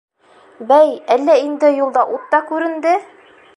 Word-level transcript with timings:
Бәй, 0.71 0.87
әллә 1.17 1.35
инде 1.49 1.71
юлда 1.75 2.07
ут 2.17 2.27
та 2.35 2.43
күренде? 2.51 2.99